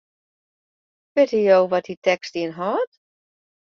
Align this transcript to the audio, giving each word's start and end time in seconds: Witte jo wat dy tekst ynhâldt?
Witte 1.15 1.39
jo 1.47 1.57
wat 1.71 1.85
dy 1.87 1.95
tekst 2.05 2.35
ynhâldt? 2.43 2.93